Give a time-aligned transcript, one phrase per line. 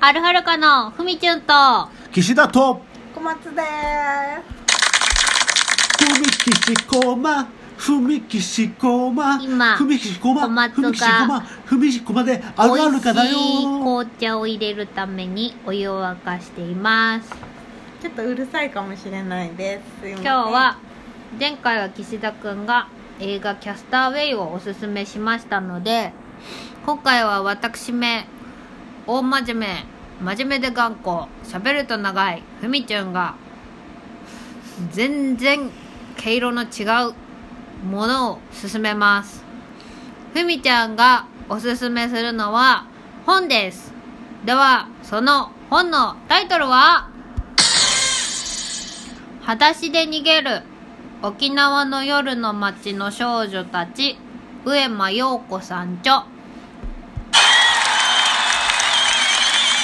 [0.00, 1.52] はるはるかのふみちゅんと。
[2.10, 2.80] 岸田と。
[3.14, 3.60] 小松で
[5.98, 9.38] ふみきしこまふみきしこま。
[9.42, 10.46] 今ふみきしこま。
[10.46, 11.40] 小松がふみきしこま。
[11.40, 13.30] ふみきしこまであるあるかだよ。
[13.30, 17.34] 美味しい紅茶を入れるためにお湯を沸かしていますす。
[18.00, 20.00] ちょっとうるさいかもしれないです。
[20.00, 20.24] すいません。
[20.24, 20.78] 今日は
[21.38, 22.88] 前回は岸田くんが
[23.20, 26.14] 映画キャスターウェイをおすすめしましたので
[26.86, 28.26] 今回は私め
[29.06, 29.84] 大真面目。
[30.34, 31.28] 真面目で頑固。
[31.44, 32.42] 喋ると長い。
[32.60, 33.34] ふみちゅんが
[34.92, 35.70] 全然
[36.16, 37.14] 毛色の違う。
[37.86, 39.42] ものを勧めます。
[40.34, 42.84] ふみちゃんがおすすめするのは
[43.24, 43.92] 本です。
[44.44, 47.08] ではその本のタイトルは？
[49.42, 50.62] 裸足で逃げる。
[51.22, 54.18] 沖縄の夜の街の少女たち。
[54.64, 56.26] 上間陽子さん著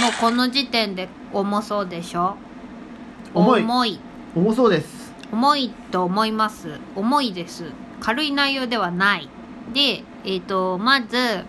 [0.00, 2.36] もうこの時点で重そうでしょ？
[3.34, 3.62] 重い。
[3.62, 4.00] 重い。
[4.34, 5.12] 重そうです。
[5.32, 6.78] 重いと思います。
[6.96, 7.64] 重いです。
[8.00, 9.28] 軽い内容ではない。
[9.72, 11.44] でえっ、とまず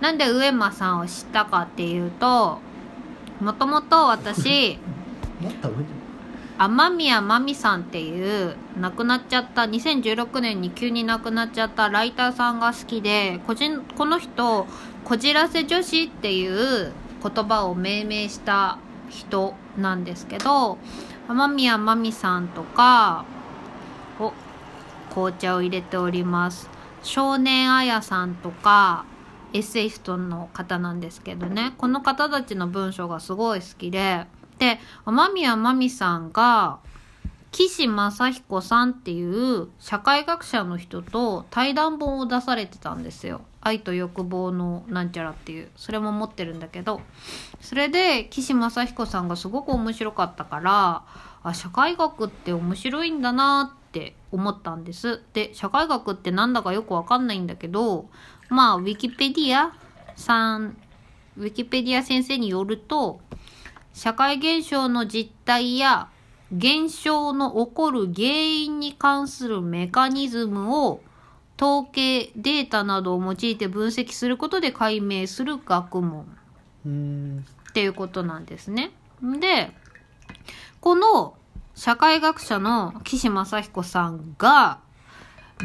[0.00, 2.58] なんで上間さんを知ったかっていうと
[3.40, 4.78] もともと私
[6.56, 14.66] 雨宮真美さんっていう亡くなっちゃった2016年に急に亡くなっちゃったライターさんが好きでこじんこの人
[15.04, 16.92] 「こじらせ女子」っていう
[17.24, 20.76] 言葉を命名した人なんですけど
[21.28, 23.24] 雨宮真美さんとか
[24.20, 24.32] お
[25.10, 26.68] 紅茶を入れております。
[27.02, 29.04] 少年あやさんとか
[29.52, 31.74] エッセイストの方なんですけどね。
[31.78, 34.26] この方たちの文章がすごい好きで。
[34.58, 36.78] で雨宮真美さんが
[37.52, 47.00] 岸正彦さんっていう社会学者の人と対談本を出されてたんですよ「愛と欲望のなんちゃら」っていうそれも持ってるんだけど
[47.60, 51.02] それで岸正彦さんがすごく面白かったから
[51.42, 55.22] あ社会学って面白いんだなって思ったんです。
[55.32, 58.08] で社会学ってなんだかよくわかんないんだけど
[58.48, 59.74] まあウィキペディア
[60.16, 60.76] さん
[61.36, 63.20] ウィキペディア先生によると
[63.92, 66.08] 社会現象の実態や
[66.56, 71.00] 現象の起こる原因に関するメカニズムを
[71.64, 76.26] 統計データなどを用いて分析することで解明する学問
[77.70, 78.92] っていうことなんですね。
[79.40, 79.70] で
[80.82, 81.34] この
[81.74, 84.78] 社会学者の岸正彦さんが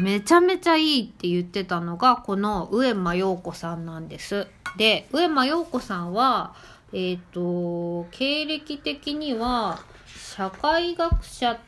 [0.00, 4.46] めちゃめちゃいいって言ってたのがこの上間陽子さんなんです。
[4.78, 6.54] で上間陽子さんは
[6.94, 11.58] えっ、と経歴的には社会学者っ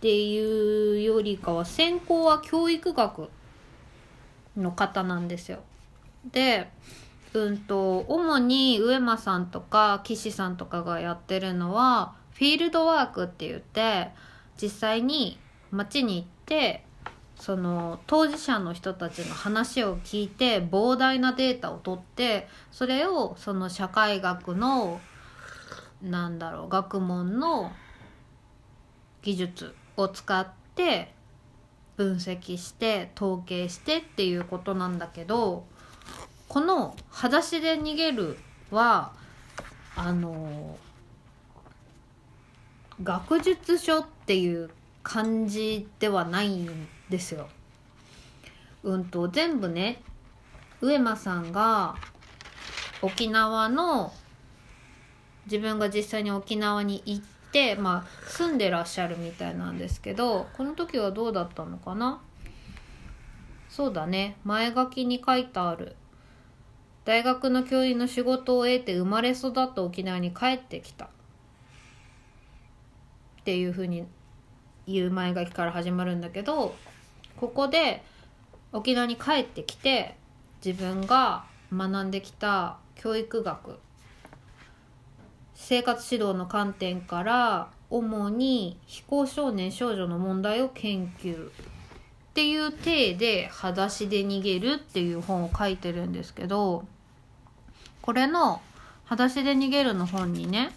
[0.00, 3.28] ていうよりかは専攻は教育学
[4.56, 5.58] の方なんですよ。
[6.32, 6.70] で
[7.34, 14.10] うんと主に上間さんとか岸さんとかがやってるのはフィールドワークって言って
[14.60, 15.38] 実際に
[15.70, 16.84] 街に行って
[17.38, 25.00] その当事者の人たちの話を聞いて膨大なデータを取ってそれをその社会学の
[26.02, 27.72] なんだろう学問の
[29.22, 31.12] 技術を使って
[31.96, 35.64] 分析して統計してっていうことなんだけど
[36.48, 38.38] この「裸足で逃げる
[38.70, 39.12] は」
[39.96, 40.78] あの
[43.02, 44.70] 学術書っていう
[45.02, 47.48] 感じではないんですよ。
[48.82, 50.02] うんと全部ね
[50.80, 51.96] 上間さんが
[53.00, 54.12] 沖縄の
[55.46, 62.20] 自分が実際に沖縄に行ってて、まあ、住んでらっしゃるみたいなんですけどこの時はどうだったのかな？
[63.70, 64.36] そうだね。
[64.44, 65.96] 前書きに書いてある。
[67.06, 71.06] 大学の教員の仕事を得て生まれ育った沖縄に帰ってきた。
[71.06, 71.08] っ
[73.44, 74.06] ていうふうに
[74.86, 76.74] 言う前書きから始まるんだけど
[77.36, 78.02] ここで
[78.72, 80.16] 沖縄に帰ってきて
[80.64, 83.78] 自分が学んできた教育学
[85.58, 91.50] 生活指導の観点から主に非行少年少女の問題を研究っ
[92.34, 96.84] ていう体で「裸足で逃げる」っていう本を書いてるんですけど
[98.02, 98.60] これの
[99.06, 100.72] 「裸足で逃げる」の本にね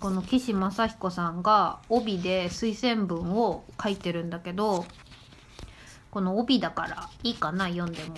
[0.00, 4.86] この岸正彦さんが帯で推薦文を書いてるんだけど
[6.10, 8.16] この帯だからいいかな読んでも。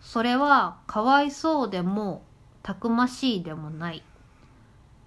[0.00, 2.22] それはかわいそうでも
[2.62, 4.02] たくましいでもない。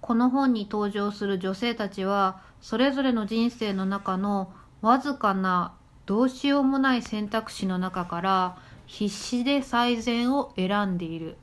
[0.02, 5.74] この本に登場する女性たちはそれぞれの人生の中のわずかな
[6.06, 11.36] どうしようもない選択肢の中から必死で最善を選んでいる。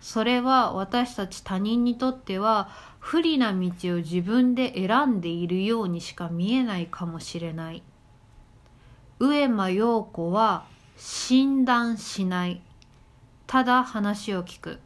[0.00, 7.82] それは私たち他人にとっては不利な道を自分で選んでいるようにしか見えないかもしれない。
[9.18, 10.64] 上間陽子は
[10.96, 12.62] 診断しない。
[13.46, 14.80] ただ話を聞く。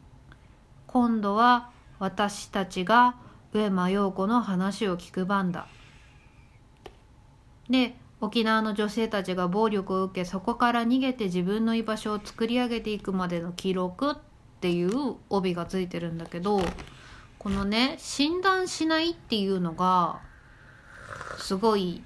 [0.87, 1.72] 今度は
[2.03, 3.15] 私たちが
[3.53, 5.67] 上間陽子の話を聞く番だ。
[7.69, 14.15] で沖縄の女性たちが暴力を受けそこから逃げて自分の居場所を作り上げていくまでの記録っ
[14.59, 16.59] ていう帯がついてるんだけど
[17.39, 20.19] このね診断しないっていうのが
[21.37, 22.03] すごい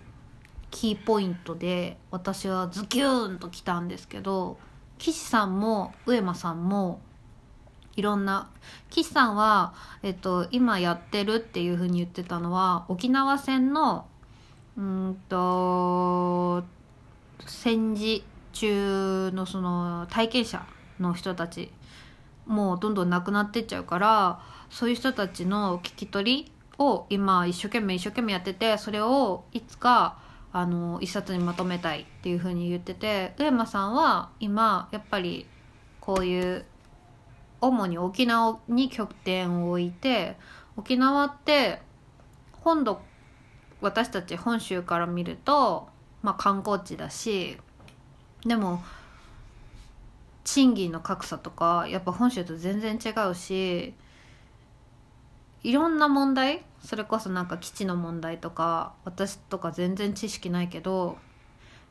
[0.69, 4.59] キーポイントで私はズキューンときたんですけど
[4.99, 7.01] 岸さんも上間さんも
[7.97, 8.49] いろんな。
[8.89, 9.73] 岸さんは、
[10.03, 14.05] えっと、今やってるっていうふうに言ってたのは沖縄戦の
[14.77, 16.63] うんと
[17.45, 18.23] 戦時
[18.53, 20.65] 中のその体験者
[20.99, 21.71] の人たち
[22.45, 24.39] もうどんどんなくなってっちゃうから
[24.69, 30.19] そういう人たちの聞き取りを今一生懸命一生懸命やっててそれをいつか
[30.53, 35.47] あの一冊にまとめたいっていうふうに言ってて上間さんは今やっぱり
[35.99, 36.65] こういう
[37.61, 40.37] 主に沖縄に拠点を置いて
[40.75, 41.81] 沖縄って
[42.61, 42.99] 本土
[43.81, 45.87] 私たち本州から見ると、
[46.21, 47.57] まあ、観光地だし
[48.45, 48.83] でも
[50.43, 53.93] 賃金の格差とかやっぱ本州と全然違うし
[55.63, 61.17] いろんな問題それこそなんか基地の問題とか私とか全然知識ないけど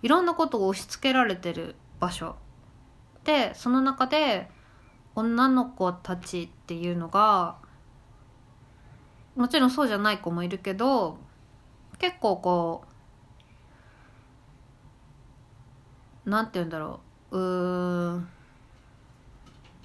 [0.02, 2.36] いろんなことを押し付けられてる場所。
[3.24, 4.48] でその中で
[5.16, 7.56] 女の子たちっていうのが
[9.34, 11.18] もちろんそうじゃない子もいるけど
[11.98, 12.84] 結構こ
[16.26, 17.38] うなんて言うんだろう。
[17.38, 17.40] う
[18.18, 18.28] ん。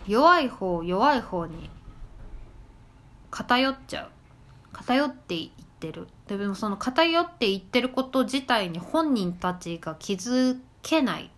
[0.07, 1.69] 弱い方弱い方に
[3.29, 4.11] 偏っちゃう。
[4.73, 6.07] 偏っていってる。
[6.27, 11.29] でもその偏っていってること自体に本人たちが気づけない。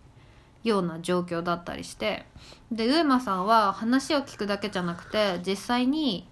[0.64, 2.26] ような状況だったりして。
[2.72, 6.26] で上間さんは話を聞くだけじゃなくて実際に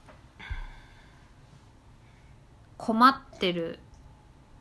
[2.79, 3.79] 困ってる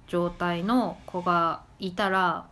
[0.08, 2.46] 状態の子がいたら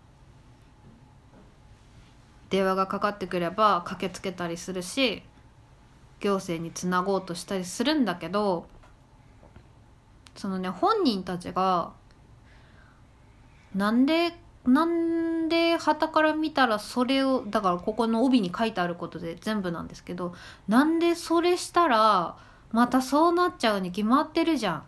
[2.50, 5.22] 電話がかかってくれば駆けつけたりするし
[6.22, 8.68] 行政につなごうとしたりするんだけど
[10.36, 11.92] そのね本人たちが
[13.76, 14.34] なんで
[14.66, 20.36] なんで旗から見たらそれをだからここの帯に書いてあることで全部なんですけど
[20.68, 22.36] なんでそれしたら
[22.72, 24.84] またそうなっちゃうに決まってるじゃん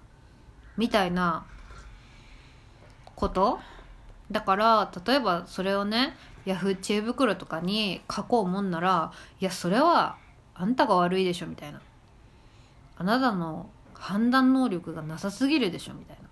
[0.78, 1.46] みたいな
[3.16, 3.60] こと？
[4.30, 6.16] だから例えばそれをね
[6.46, 10.18] ヤフー知恵袋とかに書こうもんならいやそれは
[10.54, 11.82] あんたが悪いでしょみたいな。
[12.98, 16.30] あなたの判断能力がなさすぎるでしょみたいな。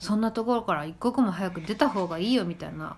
[0.00, 2.96] そんなところから一刻も早く出た方がいいよみたいな。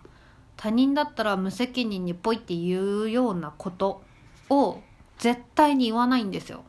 [0.57, 4.03] 他人だったら無責任にポイって言うようなこと
[4.49, 4.81] を
[5.19, 6.63] 絶対に言わないんですよ。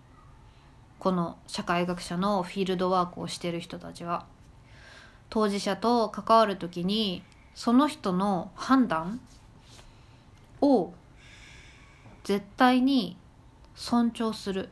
[0.97, 4.25] この社会学者のフィールドワークをしてる人たちは。
[5.29, 9.19] 当事者と関わる時にその人の判断
[10.61, 10.93] を
[12.23, 13.17] 絶対に
[13.75, 14.69] 尊重する。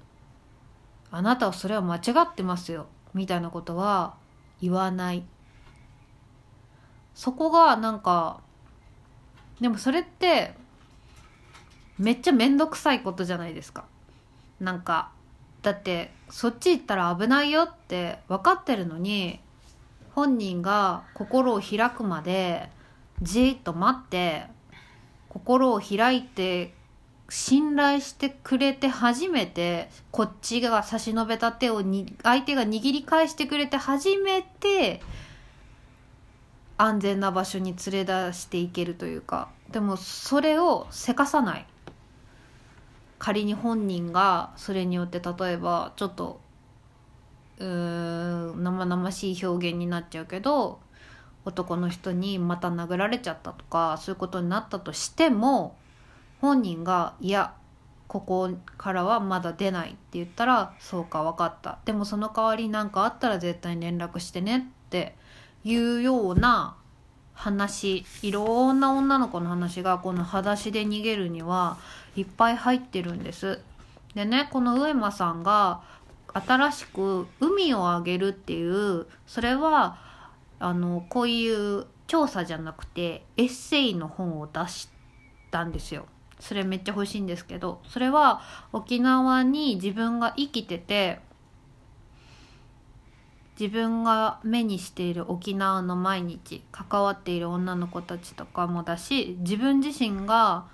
[1.12, 4.16] あなたはそれは間違ってますよみたいなことは
[4.60, 5.24] 言わない。
[7.14, 8.40] そこがなんか
[9.60, 10.54] でもそれって
[11.98, 13.86] めっちゃ面倒くさいことじゃないですか。
[14.60, 15.12] なんか
[15.62, 19.40] だってそっち行ったら危ないよって分かってるのに
[20.16, 22.70] 本人が心を開くまで
[23.22, 24.46] じっと待って
[25.30, 26.74] 心を開いて
[27.30, 35.02] 信頼してくれて初めてこっちが差し伸べた手をに相手が握り返してくれて初めて
[36.82, 41.68] 安全な場所に連れ出していけるというかでもそれをせかさない。
[43.20, 46.42] 仮に本人がそれによって例えばちょっと
[47.60, 47.68] うー
[48.56, 50.80] ん生々しい表現になっちゃうけど
[51.46, 55.78] 男の人にまた殴られちゃったとかそういうことになったとしても
[56.40, 57.54] 本人が「いや
[58.08, 65.16] ここからはまだ出ない」って言ったら「そうか分かった」でもその代わり何かあったら絶対に連絡してねって
[65.64, 66.76] いうような
[67.34, 71.78] 話いろんな女の子の話がこの「裸足で逃げる」には
[72.16, 73.60] いっぱい入ってるんです。
[74.14, 75.82] でねこの上間さんが
[76.34, 79.98] 新しく「海をあげる」っていうそれは
[80.60, 84.90] あのこういう調査じゃなくてエッセイの本を出し
[85.50, 86.06] たんですよ。
[86.40, 88.42] それめっちゃ欲しいんですけどそれは
[88.74, 91.22] 沖縄に自分が生きてて
[93.62, 100.66] 自分が目にしている沖縄の毎日関わっている女の子たちとかもだし自分自身が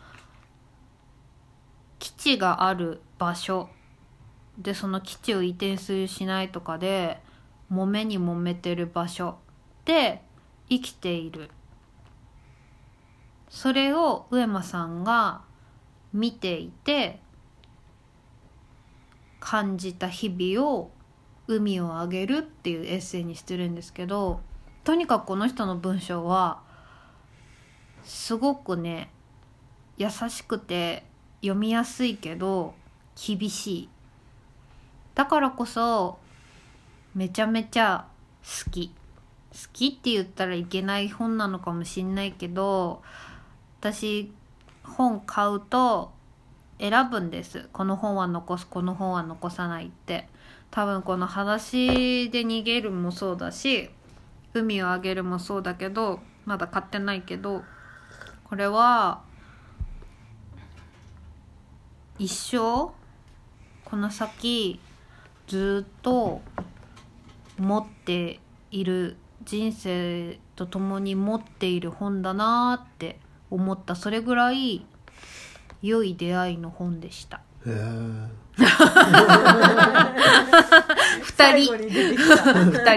[2.00, 3.68] 基地がある場所
[4.58, 7.20] でその基地を移転するしないとかで
[7.70, 9.38] 揉めに揉めてる場所
[9.84, 10.22] で
[10.70, 11.50] 生きている。
[13.50, 15.42] それを上間さんが
[16.14, 17.20] 見ていて
[19.42, 20.92] 感じた日々を
[21.48, 24.42] 海をあげるっていうエッセイにしてるんですけど
[24.84, 26.62] とにかくこの人の文章は
[28.04, 29.10] すごくね
[29.98, 31.04] 優しくて
[31.42, 32.74] 読みやすいけど
[33.16, 33.90] 厳しい。
[35.16, 36.20] だからこそ
[37.16, 38.06] めちゃめちゃ
[38.66, 38.94] 好き。
[39.52, 43.02] 好きって言ったらいけない本なのかもしんないけど
[43.80, 44.32] 私
[44.84, 46.12] 本買うと
[46.80, 47.68] 選ぶんです。
[47.74, 50.30] この本は残すこの本は残さないって。
[50.72, 53.90] 多分この「裸足で逃げる」もそうだし
[54.54, 57.64] 「海をあげる」もそうだけどまだ買ってないけど
[58.44, 59.22] これは
[62.20, 62.58] 一生
[63.86, 64.80] この先
[65.48, 66.42] ずっと
[67.58, 68.40] 持って
[68.72, 73.20] いる人生と共に持っている本だなって
[73.50, 74.86] 思ったそれぐらい
[75.82, 77.42] 良い出会いの本でした。
[77.68, 78.38] へえ
[81.22, 81.78] 二人。
[81.78, 81.90] 二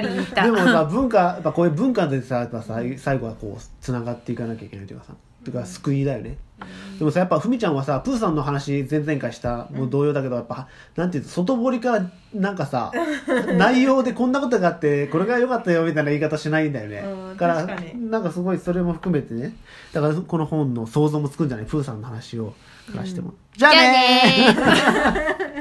[0.00, 0.44] 人いた。
[0.44, 6.36] でもさ文化やっぱこういう文化でさやっぱさ最後はこうつながっていかなきゃいけないというかさてか救いだよね、
[6.98, 12.92] でもさやっぱふみちゃんはさプーさんの話前々回したもう同様だけどやっぱなんていうの外堀からなんかさ
[13.56, 18.10] 内容でこんなことがあってこれが良かったよみたいな言い方しないんだよね、うんだから確かに。
[18.10, 19.54] なんかすごいそれも含めてね。
[19.94, 21.66] だからこの本の想像もつくんじゃない？
[21.66, 22.52] プーさんの話を
[22.92, 25.50] からしても、じゃあじゃあねーねー